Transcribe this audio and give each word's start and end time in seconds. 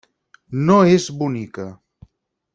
No 0.69 0.77
és 0.93 1.05
bonica. 1.21 1.69